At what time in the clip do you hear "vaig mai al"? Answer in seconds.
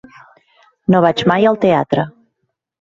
1.07-1.61